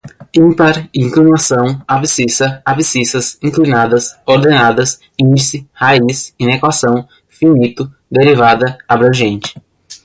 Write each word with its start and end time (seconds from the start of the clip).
ímpar, 0.35 0.89
inclinação, 0.95 1.79
abscissa, 1.87 2.59
abscissas, 2.65 3.37
inclinada, 3.39 3.97
ordenadas, 4.25 4.99
índice, 5.19 5.69
raiz, 5.71 6.33
inequação, 6.39 7.07
finito, 7.29 7.87
derivada, 8.09 8.79
abrangente 8.87 9.53